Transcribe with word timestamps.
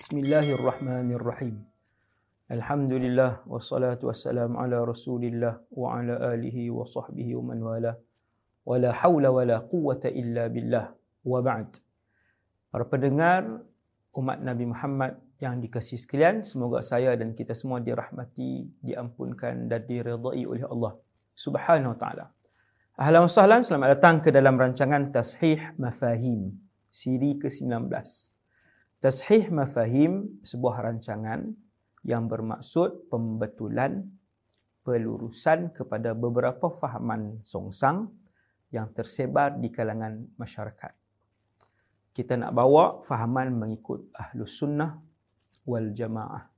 Bismillahirrahmanirrahim. 0.00 1.60
Alhamdulillah 2.48 3.44
wassalatu 3.44 4.08
wassalamu 4.08 4.56
ala 4.56 4.80
Rasulillah 4.88 5.60
wa 5.76 6.00
ala 6.00 6.16
alihi 6.32 6.72
wa 6.72 6.88
sahbihi 6.88 7.36
wa 7.36 7.52
man 7.52 7.60
wala. 7.60 7.92
Wala 8.64 8.96
haula 8.96 9.28
wala 9.28 9.60
quwwata 9.60 10.08
illa 10.08 10.48
billah. 10.48 10.96
Wa 11.20 11.44
ba'd. 11.44 11.84
Para 12.72 12.88
pendengar 12.88 13.60
umat 14.16 14.40
Nabi 14.40 14.72
Muhammad 14.72 15.20
yang 15.36 15.60
dikasihi 15.60 16.00
sekalian, 16.00 16.40
semoga 16.40 16.80
saya 16.80 17.12
dan 17.20 17.36
kita 17.36 17.52
semua 17.52 17.84
dirahmati, 17.84 18.80
diampunkan 18.80 19.68
dan 19.68 19.84
diridai 19.84 20.48
oleh 20.48 20.64
Allah 20.64 20.96
Subhanahu 21.36 21.92
wa 21.92 21.98
taala. 22.00 22.32
Ahlan 22.96 23.28
wa 23.28 23.32
sahlan, 23.36 23.60
selamat 23.60 24.00
datang 24.00 24.24
ke 24.24 24.32
dalam 24.32 24.56
rancangan 24.56 25.12
Tashih 25.12 25.76
Mafahim, 25.76 26.56
siri 26.88 27.36
ke-19. 27.36 28.39
Tashih 29.00 29.48
mafahim 29.48 30.44
sebuah 30.44 30.84
rancangan 30.84 31.56
yang 32.04 32.28
bermaksud 32.28 33.08
pembetulan 33.08 34.04
pelurusan 34.84 35.72
kepada 35.72 36.12
beberapa 36.12 36.68
fahaman 36.68 37.40
songsang 37.40 38.12
yang 38.68 38.92
tersebar 38.92 39.56
di 39.56 39.72
kalangan 39.72 40.28
masyarakat. 40.36 40.92
Kita 42.12 42.36
nak 42.36 42.52
bawa 42.52 43.00
fahaman 43.00 43.56
mengikut 43.56 44.12
ahlus 44.12 44.60
sunnah 44.60 45.00
wal 45.64 45.96
jamaah 45.96 46.52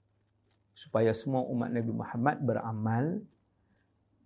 supaya 0.75 1.15
semua 1.15 1.47
umat 1.47 1.71
Nabi 1.71 1.95
Muhammad 1.95 2.43
beramal 2.43 3.23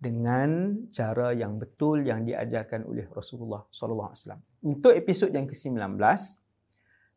dengan 0.01 0.73
cara 0.89 1.37
yang 1.37 1.61
betul 1.61 2.01
yang 2.01 2.25
diajarkan 2.25 2.81
oleh 2.81 3.05
Rasulullah 3.13 3.61
sallallahu 3.69 4.09
alaihi 4.09 4.21
wasallam. 4.25 4.41
Untuk 4.65 4.93
episod 4.97 5.29
yang 5.29 5.45
ke-19 5.45 6.01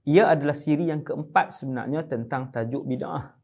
ia 0.08 0.32
adalah 0.32 0.56
siri 0.56 0.88
yang 0.88 1.04
keempat 1.04 1.52
sebenarnya 1.52 2.08
tentang 2.08 2.48
tajuk 2.48 2.88
bid'ah 2.88 3.36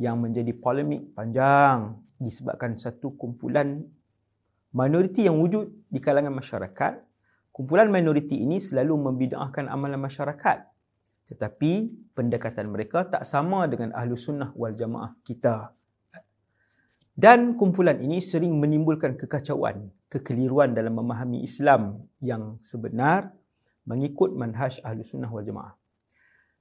yang 0.00 0.20
menjadi 0.20 0.52
polemik 0.56 1.12
panjang 1.12 1.96
disebabkan 2.20 2.76
satu 2.76 3.16
kumpulan 3.16 3.80
minoriti 4.76 5.24
yang 5.24 5.40
wujud 5.40 5.88
di 5.88 6.00
kalangan 6.00 6.32
masyarakat. 6.36 7.04
Kumpulan 7.50 7.92
minoriti 7.92 8.40
ini 8.40 8.56
selalu 8.56 9.10
membid'ahkan 9.10 9.68
amalan 9.68 10.00
masyarakat. 10.00 10.58
Tetapi 11.28 11.72
pendekatan 12.14 12.72
mereka 12.72 13.06
tak 13.06 13.22
sama 13.24 13.68
dengan 13.68 13.92
ahlu 13.96 14.16
sunnah 14.16 14.52
wal 14.56 14.72
jamaah 14.72 15.16
kita. 15.22 15.74
Dan 17.20 17.52
kumpulan 17.58 18.00
ini 18.00 18.22
sering 18.22 18.56
menimbulkan 18.56 19.12
kekacauan, 19.18 19.92
kekeliruan 20.08 20.72
dalam 20.72 20.96
memahami 20.96 21.44
Islam 21.44 22.08
yang 22.22 22.56
sebenar 22.64 23.36
mengikut 23.90 24.30
manhaj 24.38 24.78
ahli 24.86 25.02
sunnah 25.02 25.26
wal 25.26 25.42
jamaah. 25.42 25.74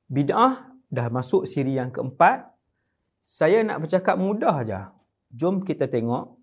Bid'ah 0.10 0.74
dah 0.90 1.08
masuk 1.14 1.46
siri 1.46 1.78
yang 1.78 1.94
keempat. 1.94 2.50
Saya 3.30 3.62
nak 3.62 3.86
bercakap 3.86 4.18
mudah 4.18 4.66
aja. 4.66 4.90
Jom 5.30 5.62
kita 5.62 5.86
tengok 5.86 6.34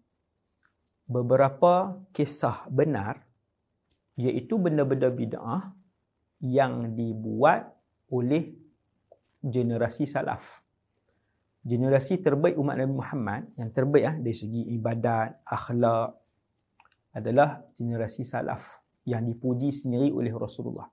beberapa 1.11 1.99
kisah 2.15 2.71
benar 2.71 3.27
iaitu 4.15 4.55
benda-benda 4.63 5.11
bid'ah 5.11 5.75
yang 6.47 6.95
dibuat 6.95 7.67
oleh 8.15 8.55
generasi 9.43 10.07
salaf. 10.07 10.63
Generasi 11.67 12.23
terbaik 12.23 12.55
umat 12.55 12.79
Nabi 12.79 12.95
Muhammad 12.95 13.51
yang 13.59 13.75
terbaik 13.75 14.05
ah 14.07 14.17
dari 14.23 14.39
segi 14.39 14.71
ibadat, 14.79 15.43
akhlak 15.43 16.15
adalah 17.11 17.67
generasi 17.75 18.23
salaf 18.23 18.86
yang 19.07 19.23
dipuji 19.23 19.71
sendiri 19.71 20.11
oleh 20.11 20.35
Rasulullah. 20.35 20.91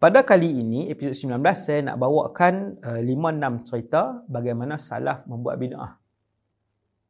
Pada 0.00 0.24
kali 0.24 0.64
ini, 0.64 0.88
episod 0.88 1.12
19, 1.12 1.38
saya 1.54 1.80
nak 1.92 2.00
bawakan 2.00 2.80
uh, 2.80 3.00
5-6 3.04 3.68
cerita 3.68 4.24
bagaimana 4.26 4.80
salaf 4.80 5.28
membuat 5.28 5.60
bid'ah. 5.60 5.92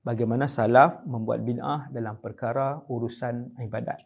Bagaimana 0.03 0.51
salaf 0.51 1.01
membuat 1.07 1.41
bid'ah 1.47 1.87
dalam 1.95 2.19
perkara 2.19 2.83
urusan 2.91 3.57
ibadat. 3.63 4.05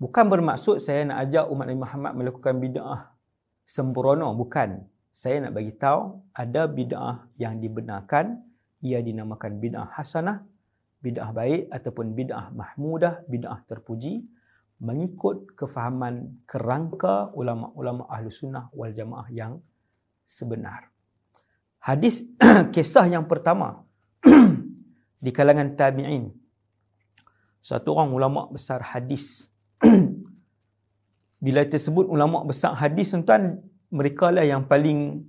Bukan 0.00 0.32
bermaksud 0.32 0.80
saya 0.80 1.02
nak 1.02 1.28
ajak 1.28 1.44
umat 1.50 1.66
Nabi 1.66 1.80
Muhammad 1.82 2.12
melakukan 2.14 2.54
bid'ah 2.56 3.00
sempurna. 3.66 4.32
Bukan. 4.32 4.86
Saya 5.10 5.42
nak 5.42 5.58
bagi 5.58 5.74
tahu 5.74 6.30
ada 6.30 6.70
bid'ah 6.70 7.26
yang 7.36 7.58
dibenarkan. 7.58 8.38
Ia 8.86 9.02
dinamakan 9.02 9.58
bid'ah 9.58 9.98
hasanah, 9.98 10.46
bid'ah 11.02 11.34
baik 11.34 11.74
ataupun 11.74 12.14
bid'ah 12.14 12.54
mahmudah, 12.54 13.26
bid'ah 13.26 13.66
terpuji 13.66 14.24
mengikut 14.80 15.52
kefahaman 15.52 16.40
kerangka 16.48 17.28
ulama-ulama 17.36 18.08
ahlu 18.08 18.32
sunnah 18.32 18.72
wal 18.72 18.90
jamaah 18.90 19.28
yang 19.28 19.60
sebenar. 20.24 20.88
Hadis 21.84 22.24
kisah 22.74 23.04
yang 23.12 23.28
pertama 23.28 23.84
di 25.24 25.30
kalangan 25.30 25.76
tabi'in. 25.76 26.32
Satu 27.60 27.92
orang 27.92 28.16
ulama 28.16 28.48
besar 28.48 28.80
hadis. 28.80 29.52
Bila 31.44 31.64
tersebut 31.68 32.08
ulama 32.08 32.44
besar 32.44 32.72
hadis 32.76 33.12
tuan 33.12 33.60
mereka 33.92 34.32
lah 34.32 34.48
yang 34.48 34.64
paling 34.64 35.24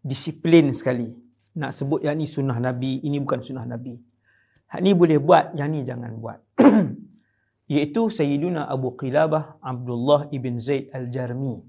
disiplin 0.00 0.72
sekali. 0.72 1.12
Nak 1.60 1.76
sebut 1.76 2.00
yang 2.04 2.16
ni 2.16 2.24
sunnah 2.24 2.56
Nabi, 2.56 3.04
ini 3.04 3.20
bukan 3.20 3.44
sunnah 3.44 3.68
Nabi. 3.68 3.96
Hak 4.68 4.80
ni 4.80 4.90
boleh 4.96 5.20
buat, 5.22 5.54
yang 5.54 5.70
ni 5.70 5.86
jangan 5.86 6.18
buat. 6.18 6.40
Iaitu 7.70 8.12
Sayyidina 8.12 8.68
Abu 8.68 8.92
Qilabah 8.96 9.60
Abdullah 9.64 10.28
ibn 10.30 10.60
Zaid 10.60 10.92
al-Jarmi. 10.92 11.64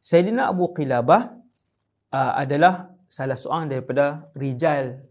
Sayyidina 0.00 0.48
Abu 0.48 0.72
Qilabah 0.72 1.36
uh, 2.14 2.32
adalah 2.38 2.94
salah 3.10 3.36
seorang 3.36 3.68
daripada 3.70 4.30
rijal 4.32 5.02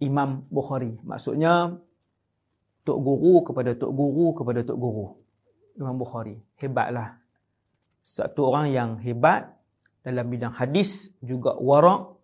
Imam 0.00 0.48
Bukhari. 0.48 0.96
Maksudnya 1.04 1.76
tok 2.86 2.98
guru 3.04 3.44
kepada 3.44 3.76
tok 3.76 3.92
guru 3.92 4.32
kepada 4.32 4.60
tok 4.64 4.78
guru. 4.80 5.06
Imam 5.76 5.96
Bukhari. 6.00 6.40
Hebatlah. 6.56 7.20
Satu 8.00 8.48
orang 8.48 8.72
yang 8.72 8.90
hebat 9.04 9.52
dalam 10.00 10.32
bidang 10.32 10.56
hadis 10.56 11.12
juga 11.20 11.52
warak 11.60 12.16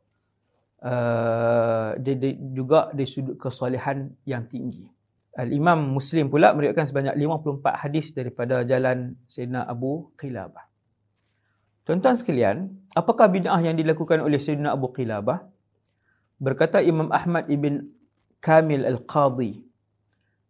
uh, 0.81 1.93
dia, 2.01 2.15
dia, 2.17 2.33
juga 2.57 2.89
dari 2.97 3.05
sudut 3.05 3.37
kesalehan 3.37 4.17
yang 4.25 4.49
tinggi. 4.49 4.96
Al-Imam 5.37 5.93
Muslim 5.93 6.33
pula 6.33 6.57
meriwayatkan 6.57 6.89
sebanyak 6.89 7.13
54 7.13 7.85
hadis 7.85 8.17
daripada 8.17 8.65
jalan 8.65 9.21
Sayyidina 9.29 9.69
Abu 9.69 10.09
Qilabah. 10.17 10.65
Tuan-tuan 11.85 12.17
sekalian, 12.17 12.73
apakah 12.97 13.29
bid'ah 13.29 13.61
yang 13.61 13.77
dilakukan 13.77 14.25
oleh 14.25 14.41
Sayyidina 14.41 14.73
Abu 14.73 14.91
Qilabah? 14.97 15.45
Berkata 16.41 16.81
Imam 16.81 17.13
Ahmad 17.13 17.53
ibn 17.53 17.93
Kamil 18.41 18.89
Al-Qadhi 18.89 19.61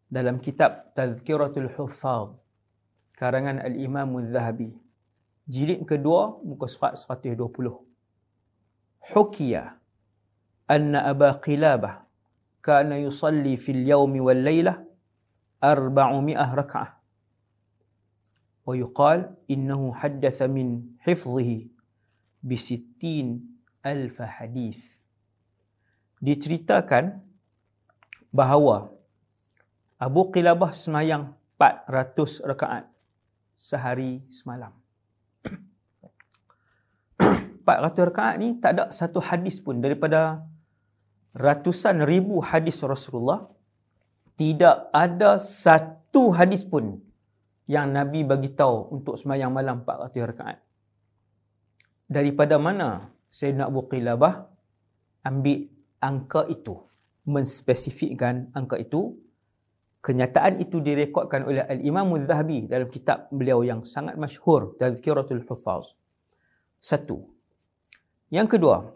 dalam 0.06 0.38
kitab 0.38 0.94
Tazkiratul 0.94 1.66
Huffaz 1.74 2.38
karangan 3.18 3.58
Al-Imam 3.58 4.22
Al-Zahabi 4.22 4.70
jilid 5.50 5.82
kedua 5.82 6.38
muka 6.46 6.70
surat 6.70 6.94
120. 6.94 7.42
Hukiya 9.14 9.78
anna 10.70 11.10
Aba 11.10 11.34
Qilabah 11.42 12.05
kana 12.66 12.98
yusalli 12.98 13.54
fil 13.54 13.86
yaumi 13.86 14.18
wal 14.18 14.42
laylah 14.42 14.82
arba'umi'ah 15.62 16.50
raka'ah. 16.50 16.90
Wa 18.66 18.74
yuqal 18.74 19.30
innahu 19.46 19.94
haddatha 19.94 20.50
min 20.50 20.98
hifzihi 21.06 21.70
bisittin 22.42 23.46
alfa 23.86 24.26
hadith. 24.26 25.06
Diceritakan 26.18 27.22
bahawa 28.34 28.90
Abu 30.02 30.34
Qilabah 30.34 30.74
semayang 30.74 31.38
400 31.54 32.42
rakaat 32.42 32.90
sehari 33.54 34.26
semalam. 34.34 34.74
400 37.22 38.10
rakaat 38.10 38.34
ni 38.42 38.58
tak 38.58 38.74
ada 38.74 38.84
satu 38.90 39.22
hadis 39.22 39.62
pun 39.62 39.78
daripada 39.78 40.42
ratusan 41.36 42.00
ribu 42.08 42.40
hadis 42.40 42.80
Rasulullah 42.80 43.44
tidak 44.40 44.88
ada 44.92 45.36
satu 45.36 46.32
hadis 46.32 46.64
pun 46.64 47.00
yang 47.68 47.92
Nabi 47.92 48.24
bagi 48.24 48.52
tahu 48.56 48.96
untuk 48.96 49.20
semayang 49.20 49.52
malam 49.52 49.84
400 49.84 50.30
rakaat. 50.32 50.58
Daripada 52.06 52.56
mana 52.56 53.10
Sayyidina 53.28 53.68
Abu 53.68 53.84
Qilabah 53.90 54.46
ambil 55.26 55.66
angka 56.00 56.46
itu, 56.48 56.78
menspesifikkan 57.26 58.48
angka 58.56 58.80
itu. 58.80 59.18
Kenyataan 60.06 60.62
itu 60.62 60.78
direkodkan 60.78 61.42
oleh 61.42 61.66
Al-Imam 61.66 62.14
Al-Zahabi 62.14 62.70
dalam 62.70 62.86
kitab 62.86 63.26
beliau 63.34 63.66
yang 63.66 63.82
sangat 63.82 64.14
masyhur, 64.14 64.78
Tazkiratul 64.78 65.42
Hufaz. 65.42 65.98
Satu. 66.78 67.26
Yang 68.30 68.54
kedua, 68.54 68.94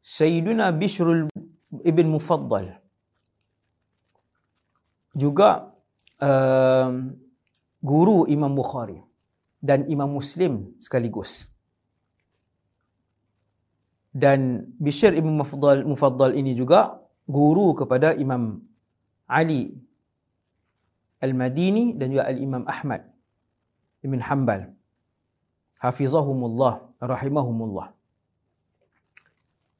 Sayyiduna 0.00 0.72
Bishrul 0.72 1.28
Ibn 1.70 2.06
Mufaddal 2.10 2.82
juga 5.14 5.70
uh, 6.18 6.90
guru 7.78 8.26
Imam 8.26 8.50
Bukhari 8.54 8.98
dan 9.62 9.86
Imam 9.86 10.10
Muslim 10.10 10.74
sekaligus. 10.82 11.50
dan 14.10 14.66
Bishr 14.82 15.14
ibn 15.14 15.38
Mufaddal, 15.38 15.86
Mufaddal 15.86 16.34
ini 16.34 16.58
juga 16.58 16.98
guru 17.30 17.78
kepada 17.78 18.14
Imam 18.18 18.58
Ali 19.30 19.70
Al-Madini 21.22 21.94
dan 21.94 22.10
juga 22.10 22.26
Al-Imam 22.26 22.66
Ahmad 22.66 23.06
ibn 24.02 24.18
Hanbal. 24.18 24.74
Hafizahumullah, 25.78 26.90
rahimahumullah. 26.98 27.94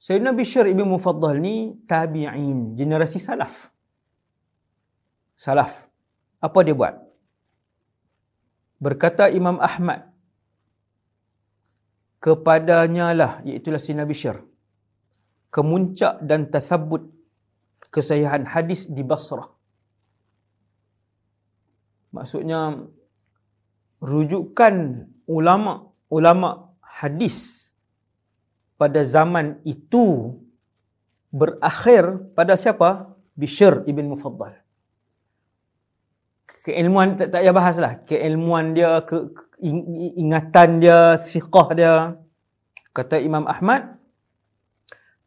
Sayyidina 0.01 0.33
Bishr 0.33 0.65
ibn 0.65 0.89
Mufaddal 0.89 1.37
ni 1.45 1.77
tabi'in, 1.85 2.73
generasi 2.73 3.21
salaf. 3.21 3.69
Salaf. 5.37 5.93
Apa 6.41 6.65
dia 6.65 6.73
buat? 6.73 6.97
Berkata 8.81 9.29
Imam 9.29 9.61
Ahmad, 9.61 10.09
kepadanya 12.17 13.13
lah, 13.13 13.33
iaitulah 13.45 13.77
Sayyidina 13.77 14.09
Bishr, 14.09 14.41
kemuncak 15.53 16.25
dan 16.25 16.49
tathabut 16.49 17.05
kesahihan 17.93 18.49
hadis 18.49 18.89
di 18.89 19.05
Basrah. 19.05 19.53
Maksudnya 22.17 22.89
rujukan 24.01 25.07
ulama 25.29 25.93
ulama 26.09 26.73
hadis 26.81 27.70
pada 28.81 29.05
zaman 29.05 29.61
itu 29.69 30.33
berakhir 31.29 32.33
pada 32.33 32.57
siapa? 32.57 33.13
Bishr 33.37 33.85
ibn 33.85 34.09
Mufaddal. 34.09 34.57
Keilmuan 36.65 37.17
tak, 37.17 37.33
tak 37.33 37.41
payah 37.45 37.53
bahaslah. 37.57 37.93
Keilmuan 38.09 38.73
dia, 38.73 39.01
ke, 39.05 39.33
ingatan 40.17 40.81
dia, 40.81 41.21
fiqah 41.21 41.69
dia. 41.77 41.95
Kata 42.97 43.21
Imam 43.21 43.45
Ahmad, 43.49 44.01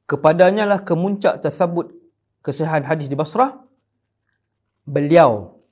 kepadanya 0.09 0.65
lah 0.65 0.81
kemuncak 0.81 1.41
tersebut 1.41 1.93
kesihan 2.45 2.85
hadis 2.85 3.09
di 3.09 3.17
Basrah. 3.17 3.65
Beliau 4.83 5.63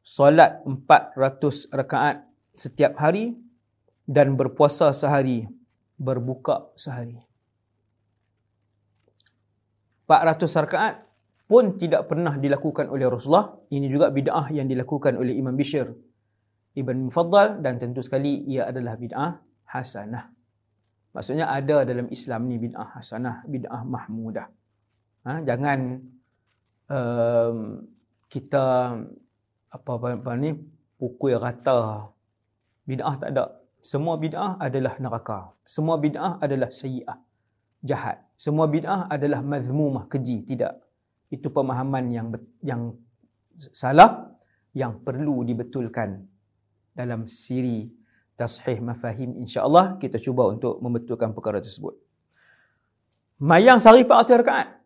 solat 0.00 0.64
400 0.64 1.68
rakaat 1.74 2.24
setiap 2.56 2.96
hari 2.96 3.36
dan 4.08 4.40
berpuasa 4.40 4.94
sehari, 4.96 5.44
berbuka 5.98 6.72
sehari. 6.78 7.18
400 10.08 10.64
rakaat 10.64 10.94
pun 11.44 11.76
tidak 11.76 12.08
pernah 12.08 12.40
dilakukan 12.40 12.88
oleh 12.88 13.04
Rasulullah. 13.04 13.52
Ini 13.68 13.86
juga 13.92 14.08
bid'ah 14.08 14.48
yang 14.54 14.64
dilakukan 14.64 15.20
oleh 15.20 15.36
Imam 15.36 15.52
Bishr 15.52 15.92
Ibn 16.78 17.10
Mufaddal 17.10 17.58
dan 17.60 17.76
tentu 17.76 18.00
sekali 18.00 18.46
ia 18.46 18.70
adalah 18.70 18.94
bid'ah 18.94 19.42
hasanah. 19.68 20.30
Maksudnya 21.12 21.50
ada 21.50 21.82
dalam 21.82 22.06
Islam 22.08 22.46
ni 22.46 22.56
bid'ah 22.62 22.94
hasanah, 22.94 23.42
bid'ah 23.50 23.82
mahmudah. 23.82 24.46
Ha, 25.26 25.42
jangan 25.42 25.98
um, 26.88 27.56
kita 28.30 28.94
apa, 29.68 29.90
apa, 29.98 30.06
apa 30.14 30.30
ni 30.38 30.54
pukul 30.96 31.36
rata 31.36 32.08
bid'ah 32.88 33.14
tak 33.20 33.28
ada 33.34 33.44
semua 33.82 34.14
bid'ah 34.18 34.58
adalah 34.58 34.94
neraka 34.98 35.54
semua 35.62 35.96
bid'ah 35.96 36.42
adalah 36.42 36.70
sayyi'ah 36.70 37.18
jahat 37.82 38.22
semua 38.34 38.66
bid'ah 38.66 39.06
adalah 39.10 39.40
mazmumah 39.42 40.10
keji 40.10 40.42
tidak 40.44 40.78
itu 41.28 41.48
pemahaman 41.52 42.10
yang 42.10 42.26
yang 42.62 42.82
salah 43.74 44.32
yang 44.72 45.02
perlu 45.02 45.42
dibetulkan 45.44 46.26
dalam 46.94 47.26
siri 47.28 47.90
tashih 48.38 48.78
mafahim 48.82 49.34
insya-Allah 49.42 49.98
kita 49.98 50.18
cuba 50.18 50.50
untuk 50.50 50.78
membetulkan 50.78 51.34
perkara 51.34 51.58
tersebut 51.58 51.94
mayang 53.38 53.78
sehari 53.78 54.02
400 54.06 54.42
rakaat 54.42 54.78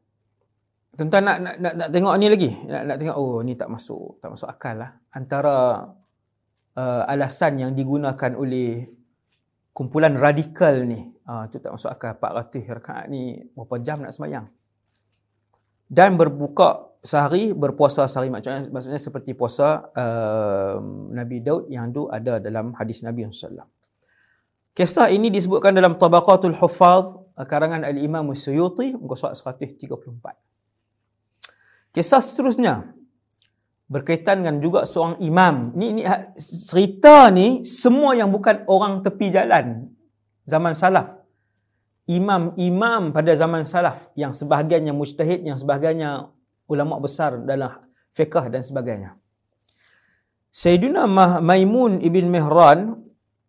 Tuan-tuan 0.93 1.25
nak, 1.25 1.39
nak, 1.41 1.57
nak, 1.57 1.75
nak 1.81 1.89
tengok 1.89 2.15
ni 2.21 2.27
lagi. 2.29 2.51
Nak, 2.69 2.83
nak 2.85 2.97
tengok, 3.01 3.17
oh 3.17 3.41
ni 3.41 3.57
tak 3.57 3.73
masuk. 3.73 4.21
Tak 4.21 4.29
masuk 4.37 4.45
akal 4.45 4.77
lah. 4.77 4.93
Antara 5.17 5.89
uh, 6.77 7.05
alasan 7.09 7.61
yang 7.61 7.73
digunakan 7.77 8.33
oleh 8.37 8.89
kumpulan 9.73 10.17
radikal 10.17 10.85
ni. 10.85 11.09
Uh, 11.23 11.47
tu 11.49 11.59
tak 11.61 11.73
masuk 11.73 11.91
akal. 11.93 12.17
400 12.19 12.77
rakaat 12.79 13.07
ni 13.09 13.41
berapa 13.57 13.77
jam 13.81 14.03
nak 14.05 14.13
semayang. 14.13 14.47
Dan 15.93 16.17
berbuka 16.17 16.93
sehari, 17.05 17.53
berpuasa 17.53 18.09
sehari. 18.09 18.33
Maksudnya, 18.33 18.69
maksudnya 18.73 19.01
seperti 19.01 19.37
puasa 19.37 19.93
uh, 19.93 20.81
Nabi 21.13 21.45
Daud 21.45 21.69
yang 21.69 21.93
tu 21.93 22.09
ada 22.09 22.41
dalam 22.41 22.73
hadis 22.79 23.05
Nabi 23.05 23.29
SAW. 23.29 23.69
Kisah 24.73 25.13
ini 25.13 25.29
disebutkan 25.29 25.77
dalam 25.77 26.01
Tabaqatul 26.01 26.57
Hufaz 26.57 27.05
karangan 27.37 27.85
Al-Imam 27.85 28.33
Suyuti 28.33 28.97
muka 28.97 29.21
surat 29.21 29.37
134. 29.37 29.85
Kisah 31.93 32.25
seterusnya 32.25 32.97
berkaitan 33.93 34.41
dengan 34.41 34.57
juga 34.65 34.89
seorang 34.89 35.21
imam. 35.21 35.77
Ni, 35.77 36.01
ni 36.01 36.03
ha, 36.09 36.33
cerita 36.41 37.29
ni 37.29 37.61
semua 37.61 38.17
yang 38.17 38.33
bukan 38.33 38.65
orang 38.65 39.05
tepi 39.05 39.29
jalan 39.29 39.93
zaman 40.49 40.73
salaf. 40.73 41.21
Imam-imam 42.09 43.13
pada 43.13 43.37
zaman 43.37 43.69
salaf 43.69 44.09
yang 44.17 44.33
sebahagiannya 44.33 44.91
mujtahid, 44.97 45.45
yang 45.45 45.61
sebahagiannya 45.61 46.33
ulama 46.67 46.99
besar 46.99 47.37
dalam 47.45 47.85
fiqh 48.17 48.49
dan 48.49 48.65
sebagainya. 48.65 49.21
Sayyidina 50.53 51.09
Maimun 51.41 52.01
ibn 52.05 52.29
Mihran 52.29 52.97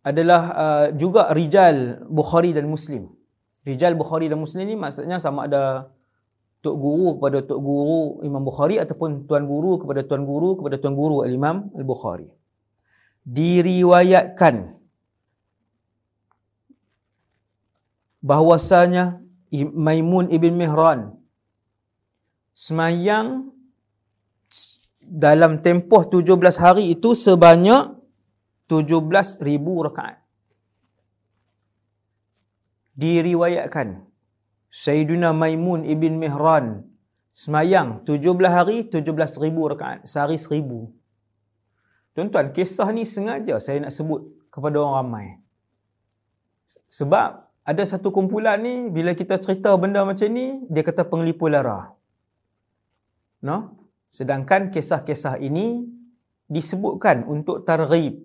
adalah 0.04 0.44
uh, 0.56 0.88
juga 0.92 1.32
rijal 1.32 2.04
Bukhari 2.08 2.52
dan 2.52 2.68
Muslim. 2.68 3.12
Rijal 3.64 3.96
Bukhari 3.96 4.28
dan 4.28 4.40
Muslim 4.40 4.68
ni 4.68 4.76
maksudnya 4.76 5.20
sama 5.20 5.48
ada 5.48 5.88
tok 6.64 6.76
guru 6.80 7.20
kepada 7.20 7.44
tok 7.44 7.60
guru 7.60 8.24
Imam 8.24 8.40
Bukhari 8.40 8.80
ataupun 8.80 9.28
tuan 9.28 9.44
guru 9.44 9.84
kepada 9.84 10.08
tuan 10.08 10.24
guru 10.24 10.56
kepada 10.56 10.80
tuan 10.80 10.96
guru 10.96 11.28
Al-Imam 11.28 11.68
Al-Bukhari. 11.76 12.32
Diriwayatkan 13.28 14.80
bahwasanya 18.24 19.20
Maimun 19.54 20.32
ibn 20.32 20.56
Mihran 20.56 21.20
semayang 22.56 23.52
dalam 25.04 25.60
tempoh 25.60 26.08
17 26.08 26.40
hari 26.64 26.96
itu 26.96 27.12
sebanyak 27.12 27.92
17,000 28.72 29.44
rakaat. 29.92 30.24
Diriwayatkan 32.96 34.13
Sayyidina 34.74 35.30
Maimun 35.38 35.86
ibn 35.86 36.18
Mihran. 36.18 36.90
Semayang 37.30 38.02
17 38.06 38.34
hari 38.50 38.78
17 38.90 39.06
ribu 39.42 39.70
rakaat 39.70 40.06
sehari 40.10 40.38
seribu. 40.42 40.90
Tuan-tuan 42.18 42.50
kisah 42.54 42.90
ni 42.94 43.06
sengaja 43.06 43.58
saya 43.62 43.82
nak 43.82 43.94
sebut 43.94 44.22
kepada 44.50 44.82
orang 44.82 44.96
ramai. 44.98 45.28
Sebab 46.90 47.30
ada 47.66 47.84
satu 47.86 48.10
kumpulan 48.14 48.62
ni 48.62 48.90
bila 48.90 49.18
kita 49.18 49.38
cerita 49.42 49.74
benda 49.78 50.06
macam 50.06 50.30
ni 50.30 50.62
dia 50.70 50.82
kata 50.86 51.06
pengelipu 51.06 51.50
lara. 51.50 51.94
No 53.46 53.78
sedangkan 54.14 54.70
kisah-kisah 54.70 55.42
ini 55.42 55.90
disebutkan 56.46 57.26
untuk 57.26 57.66
targhib 57.66 58.22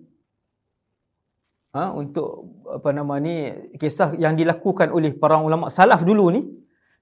ha, 1.73 1.93
untuk 1.93 2.59
apa 2.69 2.89
nama 2.93 3.17
ni 3.21 3.53
kisah 3.77 4.17
yang 4.17 4.33
dilakukan 4.33 4.89
oleh 4.93 5.13
para 5.17 5.37
ulama 5.41 5.69
salaf 5.69 6.05
dulu 6.05 6.33
ni 6.33 6.41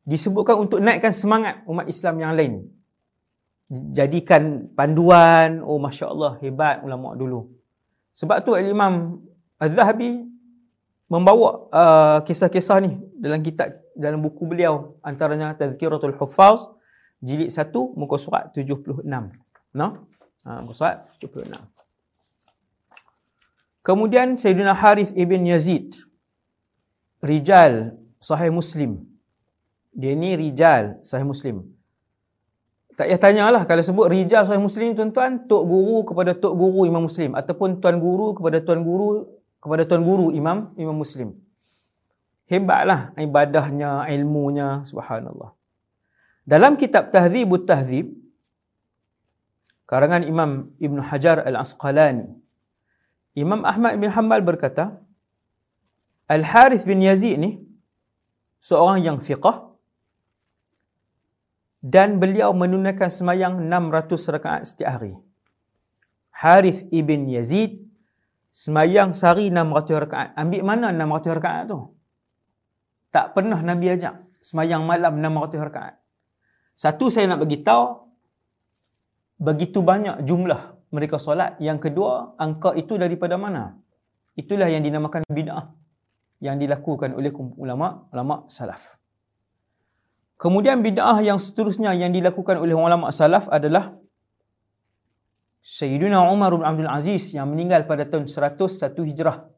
disebutkan 0.08 0.56
untuk 0.56 0.80
naikkan 0.80 1.12
semangat 1.12 1.68
umat 1.68 1.88
Islam 1.92 2.16
yang 2.24 2.34
lain. 2.36 2.54
Jadikan 3.68 4.72
panduan, 4.72 5.60
oh 5.60 5.76
masya-Allah 5.76 6.40
hebat 6.40 6.80
ulama 6.88 7.12
dulu. 7.20 7.52
Sebab 8.16 8.40
tu 8.48 8.56
Imam 8.56 9.20
Az-Zahabi 9.60 10.24
membawa 11.12 11.68
uh, 11.72 12.20
kisah-kisah 12.24 12.80
ni 12.80 12.96
dalam 13.20 13.44
kitab 13.44 13.76
dalam 13.92 14.24
buku 14.24 14.48
beliau 14.48 14.96
antaranya 15.04 15.52
Tazkiratul 15.60 16.16
Huffaz 16.16 16.64
jilid 17.20 17.52
1 17.52 17.74
muka 17.98 18.16
surat 18.16 18.56
76. 18.56 19.04
No? 19.76 19.88
Ha, 20.48 20.64
muka 20.64 20.74
surat 20.78 20.98
76. 21.20 21.77
Kemudian 23.88 24.36
Sayyidina 24.36 24.76
Harith 24.76 25.16
ibn 25.16 25.48
Yazid. 25.48 25.96
Rijal 27.24 27.96
sahih 28.20 28.52
Muslim. 28.52 29.08
Dia 29.96 30.12
ni 30.12 30.36
rijal 30.36 31.00
sahih 31.08 31.24
Muslim. 31.24 31.64
Tak 33.00 33.08
payah 33.08 33.22
tanyalah 33.22 33.64
kalau 33.64 33.80
sebut 33.80 34.12
rijal 34.12 34.44
sahih 34.44 34.60
Muslim 34.60 34.92
tuan-tuan, 34.92 35.48
tok 35.48 35.64
guru 35.64 36.04
kepada 36.04 36.36
tok 36.36 36.52
guru 36.60 36.84
Imam 36.84 37.08
Muslim 37.08 37.32
ataupun 37.32 37.80
tuan 37.80 38.04
guru 38.04 38.36
kepada 38.36 38.60
tuan 38.60 38.84
guru 38.84 39.40
kepada 39.64 39.88
tuan 39.88 40.04
guru 40.04 40.36
Imam 40.36 40.76
Imam 40.76 40.98
Muslim. 40.98 41.40
Hebatlah 42.52 43.16
ibadahnya, 43.16 44.04
ilmunya, 44.12 44.84
subhanallah. 44.84 45.56
Dalam 46.44 46.76
kitab 46.76 47.08
Tahdzibut 47.16 47.64
Tahdzib 47.64 48.12
karangan 49.88 50.28
Imam 50.28 50.76
Ibn 50.76 50.98
Hajar 51.08 51.48
Al-Asqalani 51.48 52.47
Imam 53.38 53.62
Ahmad 53.62 54.02
bin 54.02 54.10
Hanbal 54.10 54.42
berkata, 54.42 54.98
Al-Harith 56.26 56.90
bin 56.90 57.06
Yazid 57.06 57.38
ni, 57.38 57.62
seorang 58.58 59.06
yang 59.06 59.22
fiqah 59.22 59.78
dan 61.86 62.18
beliau 62.18 62.50
menunaikan 62.52 63.14
semayang 63.14 63.62
600 63.62 64.34
rakaat 64.34 64.62
setiap 64.66 64.98
hari. 64.98 65.14
Harith 66.34 66.90
ibn 66.90 67.30
Yazid 67.30 67.86
semayang 68.50 69.14
sehari 69.14 69.54
600 69.54 70.04
rakaat. 70.10 70.30
Ambil 70.34 70.62
mana 70.66 70.90
600 70.90 71.38
rakaat 71.38 71.64
tu? 71.70 71.80
Tak 73.14 73.38
pernah 73.38 73.62
Nabi 73.62 73.94
ajak 73.94 74.18
semayang 74.42 74.82
malam 74.82 75.22
600 75.22 75.68
rakaat. 75.70 75.96
Satu 76.78 77.14
saya 77.14 77.30
nak 77.30 77.46
bagi 77.46 77.62
tahu 77.62 78.06
begitu 79.38 79.86
banyak 79.86 80.26
jumlah 80.26 80.77
mereka 80.94 81.20
solat. 81.20 81.60
Yang 81.60 81.92
kedua, 81.92 82.38
angka 82.40 82.74
itu 82.76 82.96
daripada 82.96 83.36
mana? 83.36 83.76
Itulah 84.38 84.70
yang 84.70 84.86
dinamakan 84.86 85.26
bid'ah 85.28 85.74
yang 86.38 86.62
dilakukan 86.62 87.18
oleh 87.18 87.34
ulama 87.34 88.06
ulama 88.14 88.46
salaf. 88.46 89.02
Kemudian 90.38 90.86
bid'ah 90.86 91.18
yang 91.26 91.42
seterusnya 91.42 91.98
yang 91.98 92.14
dilakukan 92.14 92.62
oleh 92.62 92.78
ulama 92.78 93.10
salaf 93.10 93.50
adalah 93.50 93.98
Sayyidina 95.66 96.24
Umar 96.30 96.54
bin 96.54 96.64
Abdul 96.64 96.88
Aziz 96.88 97.34
yang 97.34 97.50
meninggal 97.50 97.90
pada 97.90 98.06
tahun 98.08 98.30
101 98.30 98.94
Hijrah. 99.04 99.50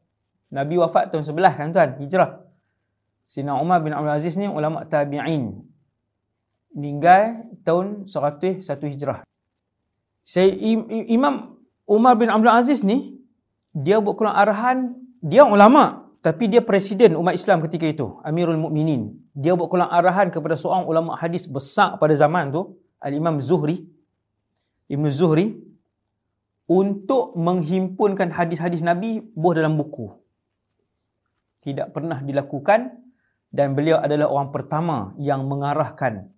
Nabi 0.50 0.74
wafat 0.80 1.14
tahun 1.14 1.22
11 1.22 1.54
kan 1.54 1.68
tuan, 1.70 1.90
Hijrah. 2.02 2.30
Sayyidina 3.28 3.54
Umar 3.60 3.78
bin 3.84 3.94
Abdul 3.94 4.10
Aziz 4.10 4.34
ni 4.34 4.50
ulama 4.50 4.82
tabi'in. 4.88 5.62
Meninggal 6.74 7.46
tahun 7.62 8.10
101 8.10 8.90
Hijrah. 8.90 9.22
Saya 10.22 10.52
Imam 11.10 11.58
Umar 11.88 12.14
bin 12.14 12.30
Abdul 12.30 12.52
Aziz 12.52 12.86
ni 12.86 13.18
dia 13.70 14.02
buat 14.02 14.18
keluar 14.18 14.38
arahan, 14.38 14.94
dia 15.22 15.46
ulama 15.46 16.10
tapi 16.20 16.52
dia 16.52 16.60
presiden 16.60 17.16
umat 17.16 17.32
Islam 17.32 17.64
ketika 17.64 17.88
itu, 17.88 18.20
Amirul 18.20 18.60
Mukminin. 18.60 19.16
Dia 19.32 19.56
buat 19.56 19.72
keluar 19.72 19.88
arahan 19.88 20.28
kepada 20.28 20.52
seorang 20.52 20.84
ulama 20.84 21.16
hadis 21.16 21.48
besar 21.48 21.96
pada 21.96 22.12
zaman 22.12 22.52
tu, 22.52 22.76
Al-Imam 23.00 23.40
Zuhri, 23.40 23.88
Ibn 24.92 25.04
Zuhri, 25.08 25.56
untuk 26.68 27.32
menghimpunkan 27.40 28.36
hadis-hadis 28.36 28.84
Nabi 28.84 29.24
buah 29.32 29.64
dalam 29.64 29.80
buku. 29.80 30.12
Tidak 31.64 31.88
pernah 31.88 32.20
dilakukan 32.20 33.00
dan 33.48 33.72
beliau 33.72 33.96
adalah 33.98 34.28
orang 34.28 34.52
pertama 34.52 35.16
yang 35.16 35.48
mengarahkan 35.48 36.28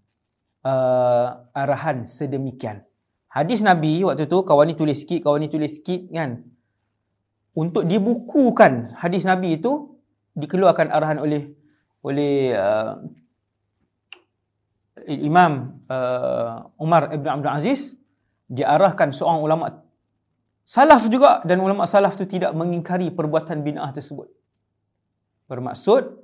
uh, 0.62 1.42
arahan 1.52 2.06
sedemikian. 2.06 2.86
Hadis 3.32 3.64
Nabi 3.64 4.04
waktu 4.04 4.28
tu 4.28 4.44
kawan 4.44 4.68
ni 4.68 4.76
tulis 4.76 5.00
sikit, 5.00 5.24
kawan 5.24 5.40
ni 5.40 5.48
tulis 5.48 5.80
sikit 5.80 6.12
kan 6.12 6.44
untuk 7.52 7.84
dibukukan 7.84 8.96
hadis 8.96 9.28
Nabi 9.28 9.60
itu 9.60 10.00
dikeluarkan 10.36 10.88
arahan 10.88 11.20
oleh 11.20 11.52
oleh 12.00 12.56
uh, 12.56 12.96
Imam 15.08 15.80
uh, 15.88 16.68
Umar 16.80 17.12
Ibn 17.12 17.40
Abdul 17.40 17.52
Aziz 17.52 17.96
diarahkan 18.48 19.12
seorang 19.12 19.40
ulama 19.40 19.66
salaf 20.64 21.08
juga 21.08 21.40
dan 21.44 21.60
ulama 21.60 21.84
salaf 21.88 22.16
itu 22.20 22.38
tidak 22.38 22.52
mengingkari 22.56 23.12
perbuatan 23.12 23.64
bid'ah 23.64 23.92
tersebut. 23.92 24.28
Bermaksud 25.48 26.20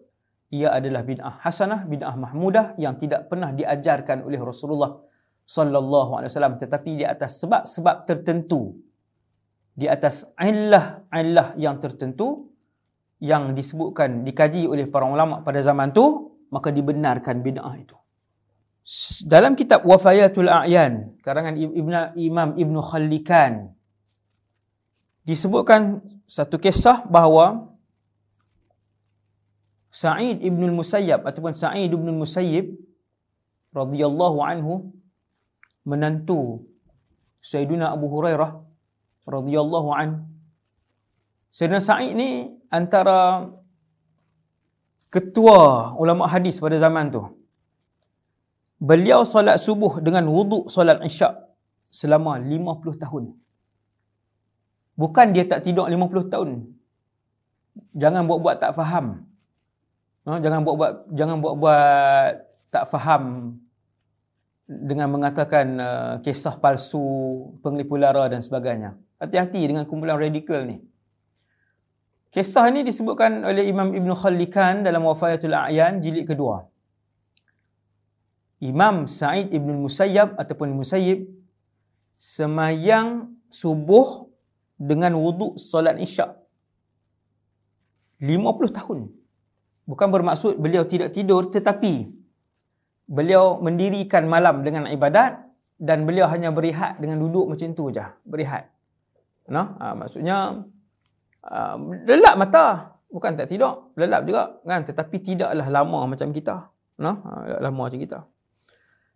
ia 0.52 0.72
adalah 0.72 1.04
bid'ah 1.04 1.44
hasanah, 1.44 1.84
bid'ah 1.84 2.16
mahmudah 2.16 2.76
yang 2.80 2.96
tidak 2.96 3.28
pernah 3.28 3.52
diajarkan 3.52 4.24
oleh 4.24 4.40
Rasulullah 4.40 5.07
sallallahu 5.48 6.20
alaihi 6.20 6.28
wasallam 6.28 6.60
tetapi 6.60 7.00
di 7.00 7.04
atas 7.08 7.40
sebab-sebab 7.40 8.04
tertentu 8.04 8.76
di 9.72 9.88
atas 9.88 10.28
illah-illah 10.36 11.56
yang 11.56 11.80
tertentu 11.80 12.52
yang 13.22 13.56
disebutkan 13.56 14.28
dikaji 14.28 14.68
oleh 14.68 14.84
para 14.84 15.08
ulama 15.08 15.40
pada 15.40 15.64
zaman 15.64 15.88
tu 15.96 16.36
maka 16.52 16.68
dibenarkan 16.68 17.40
bid'ah 17.40 17.74
itu. 17.80 17.96
Dalam 19.28 19.52
kitab 19.52 19.84
Wafayatul 19.84 20.48
A'yan 20.48 21.16
karangan 21.20 21.56
Ibn, 21.56 22.16
Imam 22.16 22.56
Ibn 22.56 22.76
Khallikan 22.80 23.72
disebutkan 25.28 26.00
satu 26.24 26.56
kisah 26.56 27.04
bahawa 27.08 27.68
Sa'id 29.92 30.40
Ibn 30.40 30.62
Musayyab 30.72 31.24
ataupun 31.24 31.52
Sa'id 31.56 31.92
Ibn 31.92 32.08
Musayyib 32.16 32.80
radhiyallahu 33.76 34.38
anhu 34.40 34.88
menantu 35.88 36.68
Sayyidina 37.40 37.96
Abu 37.96 38.12
Hurairah 38.12 38.50
radhiyallahu 39.24 39.88
an 39.96 40.28
Sayyidina 41.48 41.80
Sa'id 41.80 42.12
ni 42.12 42.52
antara 42.68 43.48
ketua 45.08 45.96
ulama 45.96 46.28
hadis 46.28 46.60
pada 46.60 46.76
zaman 46.76 47.08
tu. 47.08 47.24
Beliau 48.78 49.24
solat 49.24 49.56
subuh 49.58 49.98
dengan 50.04 50.28
wuduk 50.28 50.68
solat 50.70 51.00
isyak 51.02 51.34
selama 51.88 52.36
50 52.38 53.02
tahun. 53.02 53.24
Bukan 54.94 55.26
dia 55.34 55.48
tak 55.48 55.64
tidur 55.66 55.88
50 55.88 56.32
tahun. 56.32 56.50
Jangan 57.96 58.22
buat-buat 58.28 58.56
tak 58.62 58.76
faham. 58.78 59.26
No, 60.22 60.36
jangan 60.44 60.60
buat-buat 60.62 60.92
jangan 61.16 61.36
buat-buat 61.40 62.30
tak 62.68 62.84
faham 62.92 63.56
dengan 64.68 65.08
mengatakan 65.08 65.66
uh, 65.80 66.14
kisah 66.20 66.60
palsu, 66.60 67.00
pengelipu 67.64 67.96
lara 67.96 68.28
dan 68.28 68.44
sebagainya. 68.44 69.00
Hati-hati 69.16 69.64
dengan 69.64 69.88
kumpulan 69.88 70.20
radikal 70.20 70.68
ni. 70.68 70.84
Kisah 72.28 72.68
ini 72.68 72.84
disebutkan 72.84 73.40
oleh 73.48 73.64
Imam 73.64 73.96
Ibn 73.96 74.10
Khallikan 74.12 74.84
dalam 74.84 75.08
Wafayatul 75.08 75.56
A'yan 75.56 76.04
jilid 76.04 76.28
kedua. 76.28 76.68
Imam 78.60 79.08
Sa'id 79.08 79.48
Ibn 79.48 79.88
Musayyab 79.88 80.36
ataupun 80.36 80.76
Musayyib 80.76 81.24
semayang 82.20 83.32
subuh 83.48 84.28
dengan 84.76 85.16
wuduk 85.16 85.56
solat 85.56 85.96
isyak. 85.96 86.36
50 88.20 88.76
tahun. 88.76 88.98
Bukan 89.88 90.08
bermaksud 90.12 90.60
beliau 90.60 90.84
tidak 90.84 91.16
tidur 91.16 91.48
tetapi 91.48 92.17
beliau 93.08 93.56
mendirikan 93.58 94.28
malam 94.28 94.60
dengan 94.60 94.84
ibadat 94.86 95.40
dan 95.80 96.04
beliau 96.04 96.28
hanya 96.28 96.52
berehat 96.52 97.00
dengan 97.00 97.18
duduk 97.18 97.48
macam 97.48 97.72
tu 97.72 97.88
je. 97.88 98.04
Berehat. 98.28 98.68
No? 99.48 99.80
Ha, 99.80 99.96
maksudnya 99.96 100.60
uh, 101.42 101.76
lelap 102.04 102.34
mata. 102.36 102.66
Bukan 103.08 103.40
tak 103.40 103.48
tidur. 103.48 103.96
Lelap 103.96 104.28
juga. 104.28 104.60
Kan? 104.68 104.84
Tetapi 104.84 105.16
tidaklah 105.24 105.66
lama 105.72 106.04
macam 106.04 106.28
kita. 106.28 106.68
No? 107.00 107.12
Ha, 107.24 107.64
lama 107.64 107.88
macam 107.88 107.96
kita. 107.96 108.28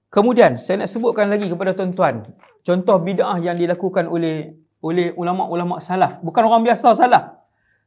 Kemudian 0.08 0.56
saya 0.56 0.84
nak 0.84 0.90
sebutkan 0.92 1.28
lagi 1.28 1.48
kepada 1.48 1.76
tuan-tuan. 1.76 2.24
Contoh 2.64 2.96
bid'ah 3.00 3.36
yang 3.40 3.56
dilakukan 3.56 4.08
oleh 4.08 4.56
oleh 4.84 5.12
ulama-ulama 5.16 5.80
salaf. 5.80 6.20
Bukan 6.20 6.42
orang 6.48 6.64
biasa 6.64 6.92
salaf. 6.96 7.42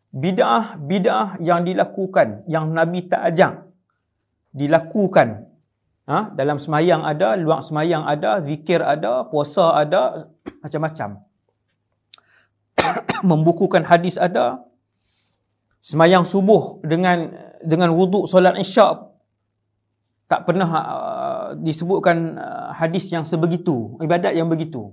Bid'ah, 0.09 0.77
bid'ah 0.79 1.38
yang 1.41 1.65
dilakukan. 1.65 2.47
Yang 2.50 2.65
Nabi 2.71 3.00
tak 3.05 3.21
ajak. 3.29 3.53
Dilakukan. 4.55 5.54
Ha? 6.05 6.31
Dalam 6.38 6.62
semayang 6.62 7.01
ada, 7.01 7.33
luar 7.33 7.65
semayang 7.65 8.05
ada, 8.05 8.41
zikir 8.45 8.81
ada, 8.81 9.25
puasa 9.25 9.74
ada, 9.74 10.29
macam-macam. 10.63 11.25
membukukan 13.29 13.88
hadis 13.88 14.19
ada 14.19 14.62
semayang 15.79 16.25
subuh 16.25 16.81
dengan 16.81 17.29
dengan 17.62 17.93
wuduk 17.93 18.25
solat 18.25 18.57
isyak 18.57 19.13
tak 20.25 20.41
pernah 20.50 20.65
uh, 20.65 21.47
disebutkan 21.53 22.41
uh, 22.41 22.69
hadis 22.74 23.13
yang 23.13 23.21
sebegitu 23.21 23.93
ibadat 24.01 24.33
yang 24.33 24.50
begitu 24.50 24.89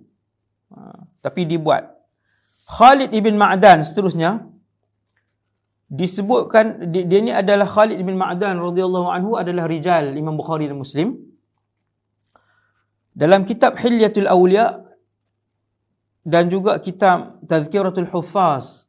uh, 0.68 1.08
tapi 1.24 1.48
dibuat 1.48 1.96
Khalid 2.68 3.12
ibn 3.16 3.40
Ma'dan 3.40 3.80
seterusnya 3.80 4.51
disebutkan 5.92 6.88
dia, 6.88 7.04
dia 7.04 7.20
ni 7.20 7.28
adalah 7.28 7.68
Khalid 7.68 8.00
ibn 8.00 8.16
Ma'dan 8.16 8.56
radhiyallahu 8.56 9.12
anhu 9.12 9.36
adalah 9.36 9.68
rijal 9.68 10.16
Imam 10.16 10.40
Bukhari 10.40 10.64
dan 10.64 10.80
Muslim. 10.80 11.20
Dalam 13.12 13.44
kitab 13.44 13.76
Hilyatul 13.76 14.24
Awliya 14.24 14.88
dan 16.24 16.48
juga 16.48 16.80
kitab 16.80 17.44
Tazkiratul 17.44 18.08
Hufaz 18.08 18.88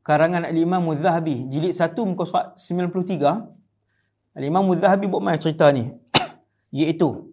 karangan 0.00 0.48
Al-Imam 0.48 0.80
Al-Zahabi 0.88 1.44
jilid 1.52 1.76
1 1.76 1.92
muka 2.08 2.24
surat 2.24 2.56
93 2.56 4.32
Al-Imam 4.32 4.64
Al-Zahabi 4.64 5.04
buat 5.12 5.20
mana 5.20 5.36
cerita 5.36 5.68
ni. 5.68 5.92
Iaitu 6.72 7.28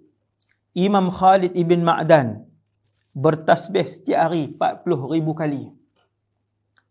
Imam 0.75 1.08
Khalid 1.08 1.55
ibn 1.55 1.79
Ma'dan 1.79 2.44
bertasbih 3.15 3.88
setiap 3.88 4.27
hari 4.27 4.51
40 4.51 5.15
ribu 5.15 5.32
kali. 5.32 5.72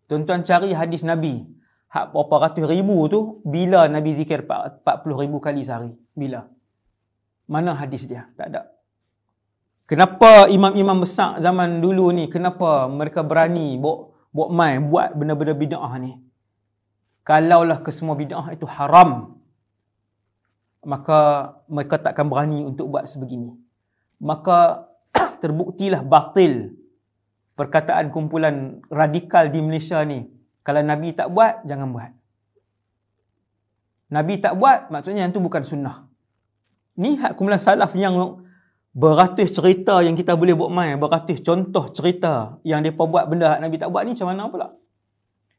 Tuan-tuan 0.09 0.41
cari 0.41 0.73
hadis 0.73 1.05
Nabi 1.05 1.45
hak 1.95 2.11
berapa 2.11 2.35
ratus 2.51 2.67
ribu 2.67 3.07
tu 3.07 3.39
bila 3.47 3.87
Nabi 3.87 4.11
zikir 4.19 4.43
40 4.43 4.83
ribu 5.23 5.39
kali 5.39 5.63
sehari 5.63 5.95
bila 6.11 6.51
mana 7.47 7.79
hadis 7.79 8.11
dia 8.11 8.27
tak 8.35 8.51
ada 8.51 8.75
Kenapa 9.85 10.49
imam-imam 10.49 11.05
besar 11.05 11.37
zaman 11.45 11.85
dulu 11.85 12.09
ni 12.09 12.33
kenapa 12.33 12.89
mereka 12.89 13.21
berani 13.21 13.77
buat 13.77 14.17
buat 14.33 14.49
mai 14.49 14.81
buat 14.81 15.13
benda-benda 15.13 15.53
bid'ah 15.53 15.93
ni? 16.01 16.17
Kalaulah 17.21 17.85
kesemua 17.85 18.17
bid'ah 18.17 18.49
itu 18.53 18.65
haram. 18.65 19.37
maka 20.85 21.49
mereka 21.65 21.97
takkan 21.97 22.29
berani 22.29 22.61
untuk 22.61 22.93
buat 22.93 23.09
sebegini. 23.09 23.57
Maka 24.21 24.85
terbuktilah 25.43 26.05
batil 26.05 26.77
perkataan 27.57 28.13
kumpulan 28.13 28.85
radikal 28.93 29.49
di 29.49 29.65
Malaysia 29.65 30.05
ni. 30.05 30.29
Kalau 30.65 30.81
Nabi 30.81 31.13
tak 31.13 31.29
buat, 31.29 31.61
jangan 31.69 31.93
buat. 31.93 32.11
Nabi 34.09 34.41
tak 34.41 34.57
buat, 34.57 34.89
maksudnya 34.89 35.29
yang 35.29 35.33
tu 35.37 35.45
bukan 35.45 35.61
sunnah. 35.61 36.09
Ni 36.97 37.21
hak 37.21 37.37
kumpulan 37.37 37.61
salaf 37.61 37.93
yang 37.93 38.41
beratus 38.95 39.51
cerita 39.53 40.01
yang 40.01 40.17
kita 40.17 40.33
boleh 40.39 40.57
buat 40.57 40.71
main, 40.73 40.97
beratus 40.97 41.43
contoh 41.45 41.91
cerita 41.93 42.63
yang 42.65 42.81
mereka 42.81 43.05
buat 43.05 43.27
benda 43.27 43.59
Nabi 43.59 43.77
tak 43.77 43.91
buat 43.91 44.07
ni 44.09 44.17
macam 44.17 44.29
mana 44.31 44.49
pula? 44.49 44.69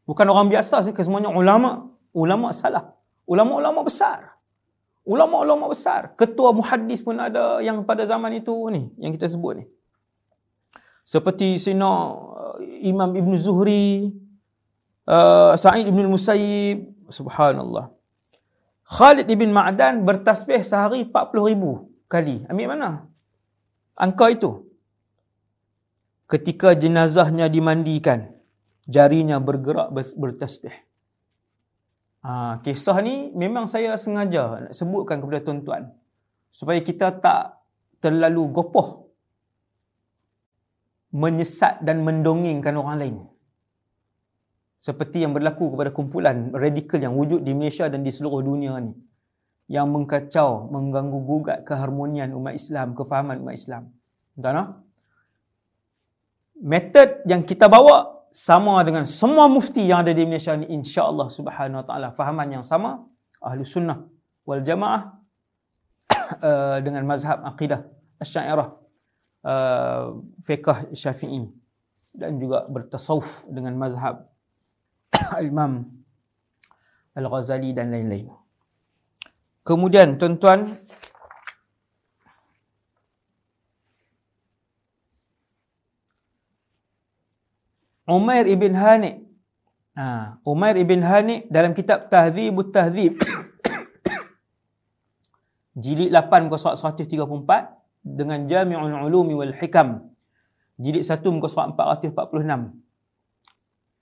Bukan 0.09 0.25
orang 0.25 0.47
biasa 0.49 0.85
sih, 0.85 0.93
semuanya 0.93 1.29
ulama, 1.29 1.91
ulama 2.15 2.49
salah. 2.55 2.93
Ulama-ulama 3.25 3.81
besar. 3.81 4.37
Ulama-ulama 5.01 5.65
besar. 5.69 6.13
Ketua 6.13 6.53
muhaddis 6.53 7.01
pun 7.01 7.17
ada 7.17 7.61
yang 7.61 7.81
pada 7.85 8.05
zaman 8.05 8.37
itu 8.37 8.53
ni, 8.69 8.93
yang 9.01 9.09
kita 9.13 9.25
sebut 9.25 9.61
ni. 9.61 9.65
Seperti 11.05 11.61
Sina 11.61 11.85
uh, 11.85 12.57
Imam 12.81 13.13
Ibn 13.13 13.33
Zuhri, 13.37 14.09
uh, 15.09 15.53
Sa'id 15.57 15.85
Ibn 15.89 16.05
Musayyib, 16.09 17.09
subhanallah. 17.09 17.93
Khalid 18.85 19.25
Ibn 19.25 19.49
Ma'dan 19.49 20.05
bertasbih 20.05 20.61
sehari 20.61 21.09
40 21.09 21.49
ribu 21.49 21.89
kali. 22.05 22.45
Ambil 22.45 22.69
mana? 22.69 22.91
angka 23.95 24.27
itu. 24.31 24.51
Ketika 26.25 26.73
jenazahnya 26.73 27.47
dimandikan, 27.47 28.33
jarinya 28.89 29.37
bergerak 29.37 29.93
bertasbih. 29.93 30.73
Ha, 32.25 32.57
kisah 32.65 32.97
ni 33.05 33.29
memang 33.37 33.69
saya 33.69 33.93
sengaja 34.01 34.65
nak 34.65 34.73
sebutkan 34.73 35.21
kepada 35.21 35.45
tuan-tuan. 35.45 35.93
Supaya 36.49 36.81
kita 36.81 37.13
tak 37.21 37.61
terlalu 38.01 38.49
gopoh 38.49 39.13
menyesat 41.13 41.85
dan 41.85 42.01
mendongengkan 42.01 42.73
orang 42.73 42.97
lain. 42.97 43.15
Seperti 44.85 45.25
yang 45.25 45.33
berlaku 45.33 45.73
kepada 45.73 45.89
kumpulan 45.89 46.53
radikal 46.53 47.01
yang 47.01 47.17
wujud 47.17 47.41
di 47.41 47.57
Malaysia 47.57 47.89
dan 47.89 48.05
di 48.05 48.13
seluruh 48.13 48.45
dunia 48.45 48.77
ni 48.77 48.93
yang 49.65 49.89
mengkacau, 49.89 50.69
mengganggu 50.69 51.19
gugat 51.25 51.65
keharmonian 51.65 52.29
umat 52.37 52.53
Islam, 52.53 52.93
kefahaman 52.93 53.41
umat 53.41 53.57
Islam. 53.57 53.89
Tuan 54.37 54.85
Metod 56.61 57.25
yang 57.25 57.41
kita 57.41 57.65
bawa 57.65 58.29
sama 58.29 58.77
dengan 58.85 59.09
semua 59.09 59.49
mufti 59.49 59.89
yang 59.89 60.05
ada 60.05 60.13
di 60.13 60.21
Malaysia 60.21 60.53
ni 60.53 60.69
insya-Allah 60.69 61.33
Subhanahu 61.33 61.81
Wa 61.81 61.85
Taala 61.89 62.07
fahaman 62.13 62.47
yang 62.61 62.65
sama 62.67 63.09
ahli 63.41 63.65
sunnah 63.65 64.05
wal 64.45 64.61
jamaah 64.61 65.17
uh, 66.45 66.77
dengan 66.85 67.09
mazhab 67.09 67.41
akidah 67.41 67.89
Asy'ariyah 68.21 68.69
uh, 69.49 70.19
fiqh 70.45 70.93
Syafi'i 70.93 71.47
dan 72.13 72.37
juga 72.37 72.69
bertasawuf 72.69 73.49
dengan 73.49 73.73
mazhab 73.79 74.34
Imam 75.49 75.87
Al-Ghazali 77.15 77.71
dan 77.71 77.95
lain-lain. 77.95 78.27
Kemudian 79.65 80.21
tuan-tuan 80.21 80.77
Umair 88.05 88.45
ibn 88.45 88.77
Hani 88.77 89.25
ha, 89.97 90.37
Umair 90.45 90.77
ibn 90.77 91.01
Hani 91.01 91.49
dalam 91.49 91.73
kitab 91.73 92.13
Tahdzibut 92.13 92.69
Tahdzib 92.69 93.17
jilid 95.81 96.13
8 96.13 96.45
muka 96.45 96.61
surat 96.61 96.77
134 96.77 97.25
dengan 98.05 98.45
Jami'ul 98.45 99.09
Ulumi 99.09 99.33
wal 99.33 99.57
Hikam. 99.57 100.13
Jilid 100.77 101.01
1 101.01 101.25
muka 101.33 101.49
surat 101.49 101.73
446 101.73 102.84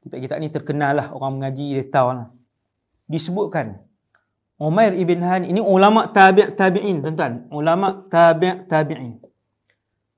kitab-kitab 0.04 0.38
ni 0.44 0.52
terkenal 0.52 0.92
lah 1.00 1.08
orang 1.16 1.40
mengaji 1.40 1.80
dia 1.80 1.88
tahu 1.88 2.12
lah. 2.12 2.28
disebutkan 3.08 3.84
Umair 4.64 4.94
ibn 4.96 5.20
Hani 5.20 5.52
ini 5.52 5.60
ulama 5.60 6.08
tabi' 6.08 6.54
tabi'in 6.56 7.04
tuan-tuan. 7.04 7.52
Ulama 7.52 8.08
tabi' 8.08 8.64
tabi'in. 8.70 9.20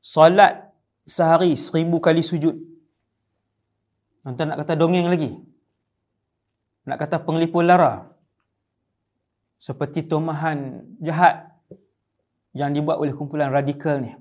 Salat 0.05 0.69
sehari 1.07 1.57
seribu 1.57 1.97
kali 1.97 2.21
sujud. 2.21 2.53
Tuan-tuan 4.21 4.53
nak 4.53 4.61
kata 4.61 4.77
dongeng 4.77 5.09
lagi. 5.09 5.33
Nak 6.85 6.97
kata 7.01 7.25
penglipu 7.25 7.65
lara. 7.65 8.13
Seperti 9.57 10.05
tomahan 10.05 10.85
jahat 11.01 11.49
yang 12.53 12.69
dibuat 12.69 13.01
oleh 13.01 13.17
kumpulan 13.17 13.49
radikal 13.49 13.97
ni. 13.97 14.13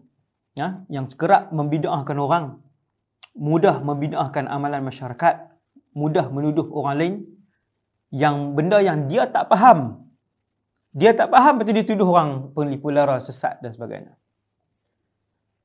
Ya, 0.57 0.87
yang 0.89 1.11
kerap 1.11 1.53
membida'ahkan 1.53 2.17
orang. 2.17 2.65
Mudah 3.37 3.83
membida'ahkan 3.83 4.49
amalan 4.49 4.87
masyarakat. 4.87 5.54
Mudah 5.95 6.29
menuduh 6.29 6.69
orang 6.75 6.97
lain. 6.99 7.15
Yang 8.15 8.37
benda 8.55 8.79
yang 8.83 9.07
dia 9.11 9.27
tak 9.27 9.51
faham 9.51 10.05
dia 10.95 11.11
tak 11.11 11.29
faham 11.35 11.59
betul 11.59 11.75
dia 11.75 11.83
tuduh 11.83 12.07
orang 12.07 12.55
penipu 12.55 12.87
lara 12.95 13.19
sesat 13.19 13.59
dan 13.59 13.75
sebagainya. 13.75 14.15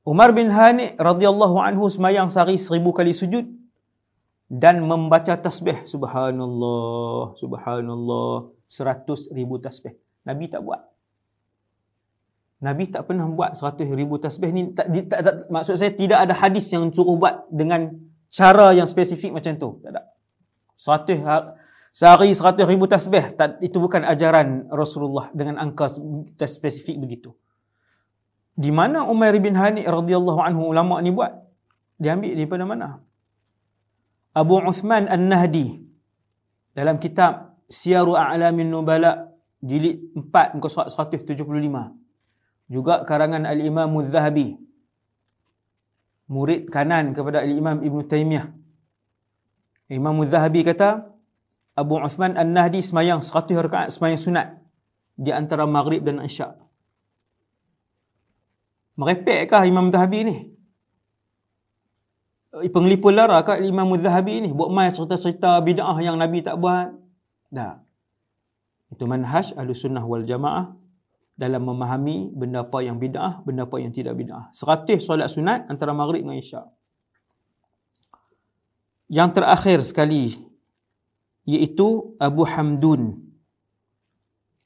Umar 0.02 0.34
bin 0.34 0.50
Hani 0.50 0.98
radhiyallahu 0.98 1.54
anhu 1.62 1.86
semayang 1.86 2.26
sehari 2.34 2.58
seribu 2.58 2.90
kali 2.90 3.14
sujud 3.14 3.46
dan 4.50 4.82
membaca 4.82 5.38
tasbih 5.38 5.86
subhanallah 5.86 7.38
subhanallah 7.38 8.50
seratus 8.66 9.30
ribu 9.30 9.62
tasbih. 9.62 9.94
Nabi 10.26 10.50
tak 10.50 10.66
buat. 10.66 10.82
Nabi 12.58 12.90
tak 12.90 13.06
pernah 13.06 13.30
buat 13.30 13.54
seratus 13.54 13.86
ribu 13.86 14.18
tasbih 14.18 14.50
ni. 14.50 14.74
Tak, 14.74 14.90
tak, 15.06 15.20
tak, 15.22 15.34
maksud 15.46 15.78
saya 15.78 15.94
tidak 15.94 16.26
ada 16.26 16.34
hadis 16.34 16.66
yang 16.74 16.90
suruh 16.90 17.14
buat 17.14 17.46
dengan 17.54 17.86
cara 18.34 18.74
yang 18.74 18.90
spesifik 18.90 19.30
macam 19.30 19.54
tu. 19.54 19.78
Tak 19.78 19.94
ada. 19.94 20.10
Seratus 20.80 21.20
Sehari 21.90 22.30
seratus 22.30 22.70
ribu 22.70 22.86
tasbih. 22.86 23.34
Itu 23.58 23.82
bukan 23.82 24.06
ajaran 24.06 24.70
Rasulullah 24.70 25.26
dengan 25.34 25.58
angka 25.58 25.90
spesifik 26.46 27.02
begitu. 27.02 27.34
Di 28.54 28.70
mana 28.70 29.02
Umar 29.10 29.34
bin 29.42 29.58
Hani 29.58 29.82
radhiyallahu 29.82 30.38
anhu 30.38 30.70
ulama 30.70 31.02
ni 31.02 31.10
buat? 31.10 31.34
Dia 31.98 32.14
ambil 32.14 32.32
daripada 32.38 32.62
mana? 32.62 32.88
Abu 34.30 34.62
Uthman 34.62 35.10
An-Nahdi 35.10 35.82
dalam 36.78 37.02
kitab 37.02 37.58
Siyaru 37.66 38.14
A'lamin 38.14 38.70
Nubala 38.70 39.34
jilid 39.58 40.14
4 40.14 40.54
muka 40.62 40.70
surat 40.70 40.94
175. 40.94 41.34
Juga 42.70 43.02
karangan 43.02 43.50
Al-Imam 43.50 43.90
Al-Zahabi. 43.98 44.54
Murid 46.30 46.70
kanan 46.70 47.10
kepada 47.10 47.42
Al-Imam 47.42 47.82
Ibn 47.82 47.98
Taymiyah. 48.06 48.59
Imam 49.90 50.14
Al-Zahabi 50.22 50.62
kata, 50.62 51.10
Abu 51.74 51.98
Uthman 51.98 52.38
An-Nahdi 52.38 52.78
semayang 52.78 53.18
100 53.18 53.58
rakaat 53.58 53.88
semayang 53.90 54.20
sunat 54.20 54.46
di 55.18 55.34
antara 55.34 55.66
maghrib 55.66 56.06
dan 56.06 56.22
isyak. 56.22 56.54
Merepekkah 58.94 59.66
Imam 59.66 59.90
Zahabi 59.90 60.18
ni? 60.28 60.36
Eh, 62.60 62.70
Penglipu 62.70 63.08
lara 63.10 63.40
kah 63.42 63.56
Imam 63.58 63.88
Zahabi 63.98 64.44
ni? 64.44 64.50
Buat 64.52 64.70
main 64.70 64.92
cerita-cerita 64.92 65.56
bid'ah 65.64 65.96
yang 65.98 66.20
Nabi 66.20 66.44
tak 66.44 66.60
buat? 66.60 66.92
Tak. 67.50 67.82
Itu 68.90 69.06
manhaj 69.06 69.54
ahlu 69.54 69.74
sunnah 69.74 70.02
wal 70.02 70.26
jamaah 70.26 70.74
dalam 71.38 71.62
memahami 71.64 72.30
benda 72.36 72.66
apa 72.66 72.84
yang 72.84 73.00
bid'ah, 73.00 73.40
benda 73.46 73.64
apa 73.64 73.80
yang 73.80 73.94
tidak 73.94 74.18
bid'ah. 74.18 74.52
Seratus 74.52 75.06
solat 75.06 75.32
sunat 75.32 75.70
antara 75.70 75.96
maghrib 75.96 76.26
dengan 76.26 76.36
isyak. 76.36 76.66
Yang 79.10 79.42
terakhir 79.42 79.78
sekali 79.82 80.38
iaitu 81.42 82.14
Abu 82.22 82.46
Hamdun. 82.46 83.18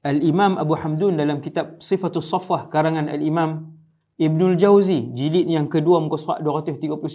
Al-Imam 0.04 0.60
Abu 0.60 0.76
Hamdun 0.76 1.16
dalam 1.16 1.40
kitab 1.40 1.80
Sifatul 1.80 2.20
Safah 2.20 2.68
karangan 2.68 3.08
Al-Imam 3.08 3.72
Ibnul 4.20 4.60
Jauzi 4.60 5.16
jilid 5.16 5.48
yang 5.48 5.64
kedua 5.64 5.96
muka 6.04 6.20
surat 6.20 6.44
239. 6.44 7.08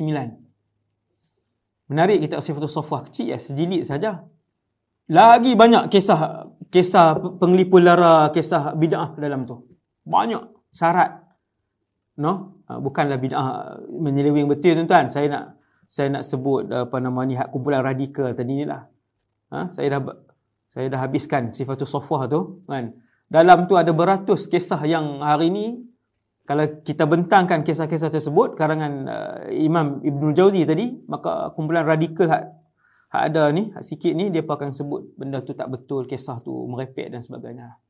Menarik 1.93 2.17
kita 2.25 2.41
Sifatul 2.41 2.73
Safah 2.73 3.05
kecil 3.05 3.29
ya 3.29 3.37
sejilid 3.37 3.85
saja. 3.85 4.25
Lagi 5.05 5.53
banyak 5.53 5.85
kisah 5.93 6.49
kisah 6.73 7.37
penglipu 7.37 7.77
lara, 7.77 8.33
kisah 8.33 8.73
bid'ah 8.73 9.13
dalam 9.21 9.45
tu. 9.45 9.69
Banyak 10.05 10.73
syarat. 10.73 11.29
No? 12.17 12.61
Ha, 12.65 12.81
bukanlah 12.81 13.21
bid'ah 13.21 13.77
menyeleweng 13.89 14.49
betul 14.49 14.73
tuan-tuan. 14.81 15.13
Saya 15.13 15.29
nak 15.29 15.58
saya 15.89 16.13
nak 16.13 16.23
sebut 16.23 16.69
apa 16.69 17.01
nama 17.01 17.25
ni 17.25 17.33
hak 17.33 17.49
kumpulan 17.49 17.81
radikal 17.81 18.29
tadi 18.37 18.61
ni 18.61 18.65
lah. 18.69 18.85
Ha, 19.49 19.73
saya 19.73 19.97
dah 19.97 20.01
saya 20.69 20.85
dah 20.93 21.01
habiskan 21.01 21.49
sifatul 21.49 21.89
sofah 21.89 22.29
tu 22.29 22.61
kan? 22.69 22.93
Dalam 23.25 23.65
tu 23.65 23.73
ada 23.73 23.89
beratus 23.89 24.45
kisah 24.45 24.85
yang 24.85 25.25
hari 25.25 25.49
ni 25.49 25.65
kalau 26.45 26.65
kita 26.85 27.09
bentangkan 27.09 27.65
kisah-kisah 27.65 28.13
tersebut 28.13 28.53
karangan 28.53 28.93
uh, 29.05 29.37
Imam 29.49 30.01
Ibn 30.05 30.33
Jauzi 30.37 30.61
tadi 30.65 30.93
maka 31.09 31.53
kumpulan 31.57 31.85
radikal 31.85 32.29
hak, 32.29 32.43
hak 33.09 33.23
ada 33.33 33.49
ni 33.49 33.73
hak 33.73 33.81
sikit 33.81 34.13
ni 34.13 34.29
dia 34.29 34.45
akan 34.45 34.69
sebut 34.69 35.17
benda 35.17 35.41
tu 35.41 35.57
tak 35.57 35.73
betul 35.73 36.05
kisah 36.05 36.37
tu 36.45 36.53
merepek 36.69 37.09
dan 37.09 37.25
sebagainya. 37.25 37.81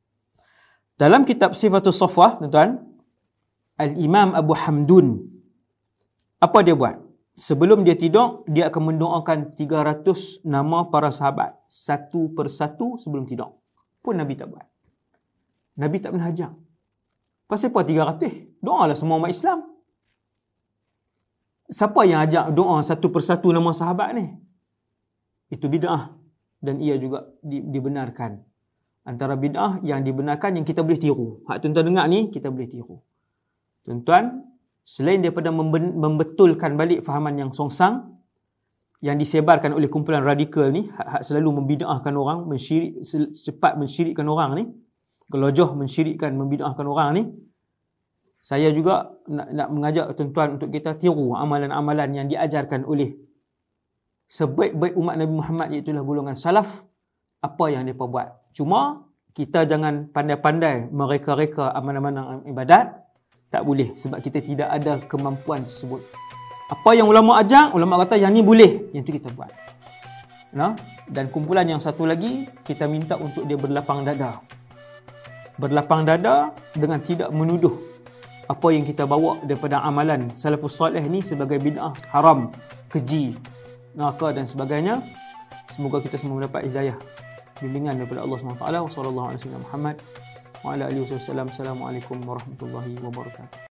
Dalam 1.00 1.24
kitab 1.24 1.56
Sifatul 1.56 1.96
Safwah, 1.96 2.36
tuan-tuan, 2.36 2.76
Al-Imam 3.80 4.36
Abu 4.36 4.52
Hamdun, 4.52 5.24
apa 6.44 6.60
dia 6.60 6.76
buat? 6.76 7.09
Sebelum 7.40 7.88
dia 7.88 7.96
tidur, 7.96 8.44
dia 8.52 8.68
akan 8.68 8.92
mendoakan 8.92 9.56
300 9.56 10.44
nama 10.44 10.92
para 10.92 11.08
sahabat. 11.08 11.56
Satu 11.72 12.36
persatu 12.36 13.00
sebelum 13.00 13.24
tidur. 13.24 13.56
Pun 14.04 14.20
Nabi 14.20 14.36
tak 14.36 14.52
buat. 14.52 14.68
Nabi 15.80 16.04
tak 16.04 16.12
pernah 16.12 16.28
ajak. 16.28 16.52
Pasal 17.48 17.72
apa 17.72 17.88
300? 17.88 18.60
Doa 18.60 18.92
lah 18.92 18.98
semua 19.00 19.16
umat 19.24 19.32
Islam. 19.32 19.64
Siapa 21.72 22.04
yang 22.04 22.28
ajak 22.28 22.52
doa 22.52 22.84
satu 22.84 23.08
persatu 23.08 23.56
nama 23.56 23.72
sahabat 23.72 24.20
ni? 24.20 24.36
Itu 25.48 25.72
bid'ah. 25.72 26.12
Dan 26.60 26.84
ia 26.84 27.00
juga 27.00 27.24
dibenarkan. 27.48 28.44
Antara 29.08 29.40
bid'ah 29.40 29.80
yang 29.80 30.04
dibenarkan 30.04 30.60
yang 30.60 30.68
kita 30.68 30.84
boleh 30.84 31.00
tiru. 31.00 31.40
Hak 31.48 31.64
tuan-tuan 31.64 31.88
dengar 31.88 32.06
ni, 32.12 32.28
kita 32.28 32.52
boleh 32.52 32.68
tiru. 32.68 33.00
Tuan-tuan, 33.88 34.44
selain 34.90 35.22
daripada 35.22 35.54
membetulkan 35.54 36.74
balik 36.74 37.06
fahaman 37.06 37.38
yang 37.38 37.54
songsang 37.54 38.18
yang 39.06 39.22
disebarkan 39.22 39.78
oleh 39.78 39.86
kumpulan 39.86 40.26
radikal 40.26 40.66
ni 40.74 40.90
hak, 40.90 41.08
hak 41.14 41.22
selalu 41.22 41.62
membidahkan 41.62 42.10
orang 42.18 42.50
mensyirik 42.50 43.06
cepat 43.38 43.78
mensyirikkan 43.78 44.26
orang 44.26 44.52
ni 44.58 44.64
gelojoh 45.30 45.78
mensyirikkan 45.78 46.34
membidahkan 46.34 46.90
orang 46.90 47.10
ni 47.14 47.24
saya 48.42 48.74
juga 48.74 49.14
nak, 49.30 49.48
nak 49.54 49.70
mengajak 49.70 50.06
tuan-tuan 50.18 50.58
untuk 50.58 50.74
kita 50.74 50.98
tiru 50.98 51.38
amalan-amalan 51.38 52.10
yang 52.10 52.26
diajarkan 52.26 52.82
oleh 52.82 53.14
sebaik-baik 54.26 54.98
umat 54.98 55.16
Nabi 55.22 55.34
Muhammad 55.38 55.68
iaitu 55.70 55.94
golongan 56.02 56.34
salaf 56.34 56.82
apa 57.46 57.66
yang 57.70 57.86
mereka 57.86 58.10
buat. 58.10 58.28
Cuma 58.58 59.06
kita 59.38 59.70
jangan 59.70 60.10
pandai-pandai 60.10 60.90
mereka-reka 60.90 61.78
amalan-amalan 61.78 62.48
ibadat 62.50 63.09
tak 63.50 63.66
boleh 63.66 63.98
sebab 63.98 64.22
kita 64.22 64.40
tidak 64.46 64.70
ada 64.70 65.02
kemampuan 65.10 65.66
tersebut. 65.66 66.06
Apa 66.70 66.94
yang 66.94 67.10
ulama 67.10 67.42
ajar, 67.42 67.74
ulama 67.74 67.98
kata 68.06 68.22
yang 68.22 68.30
ni 68.30 68.46
boleh, 68.46 68.94
yang 68.94 69.02
tu 69.02 69.10
kita 69.10 69.34
buat. 69.34 69.50
Nah, 70.54 70.78
dan 71.10 71.34
kumpulan 71.34 71.66
yang 71.66 71.82
satu 71.82 72.06
lagi 72.06 72.46
kita 72.62 72.86
minta 72.86 73.18
untuk 73.18 73.50
dia 73.50 73.58
berlapang 73.58 74.06
dada. 74.06 74.42
Berlapang 75.58 76.06
dada 76.06 76.54
dengan 76.78 77.02
tidak 77.02 77.34
menuduh 77.34 77.74
apa 78.50 78.68
yang 78.74 78.86
kita 78.86 79.06
bawa 79.06 79.38
daripada 79.46 79.82
amalan 79.86 80.34
salafus 80.34 80.74
soleh 80.78 81.02
ni 81.06 81.22
sebagai 81.22 81.62
bid'ah 81.62 81.94
haram, 82.10 82.54
keji, 82.90 83.38
neraka 83.94 84.34
dan 84.34 84.46
sebagainya. 84.46 85.02
Semoga 85.70 86.02
kita 86.02 86.18
semua 86.18 86.42
mendapat 86.42 86.66
hidayah 86.66 86.98
bimbingan 87.62 88.02
daripada 88.02 88.26
Allah 88.26 88.38
SWT. 88.42 88.58
Wassalamualaikum 88.58 89.38
warahmatullahi 89.38 89.62
wabarakatuh. 89.70 90.29
وعلى 90.64 90.88
آله 90.88 91.02
وصحبه 91.02 91.24
وسلم. 91.24 91.48
السلام 91.48 91.80
عليكم 91.84 92.18
ورحمة 92.30 92.60
الله 92.62 92.86
وبركاته. 93.06 93.60